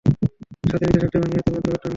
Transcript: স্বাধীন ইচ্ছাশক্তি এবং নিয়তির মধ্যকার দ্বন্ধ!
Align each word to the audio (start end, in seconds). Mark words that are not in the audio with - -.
স্বাধীন 0.63 0.87
ইচ্ছাশক্তি 0.87 1.15
এবং 1.17 1.27
নিয়তির 1.29 1.53
মধ্যকার 1.53 1.71
দ্বন্ধ! 1.71 1.85